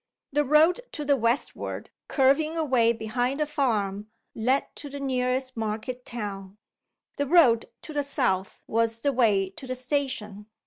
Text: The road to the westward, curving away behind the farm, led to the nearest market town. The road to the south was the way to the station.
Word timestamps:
The 0.33 0.43
road 0.43 0.81
to 0.93 1.05
the 1.05 1.15
westward, 1.15 1.91
curving 2.07 2.57
away 2.57 2.91
behind 2.91 3.39
the 3.39 3.45
farm, 3.45 4.07
led 4.33 4.75
to 4.77 4.89
the 4.89 4.99
nearest 4.99 5.55
market 5.55 6.07
town. 6.07 6.57
The 7.17 7.27
road 7.27 7.67
to 7.83 7.93
the 7.93 8.01
south 8.01 8.63
was 8.65 9.01
the 9.01 9.13
way 9.13 9.51
to 9.51 9.67
the 9.67 9.75
station. 9.75 10.47